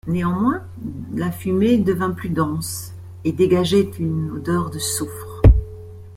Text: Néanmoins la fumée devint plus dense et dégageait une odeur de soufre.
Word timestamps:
Néanmoins 0.07 0.63
la 1.13 1.31
fumée 1.31 1.77
devint 1.77 2.09
plus 2.09 2.29
dense 2.31 2.93
et 3.23 3.31
dégageait 3.33 3.91
une 3.99 4.31
odeur 4.31 4.71
de 4.71 4.79
soufre. 4.79 5.43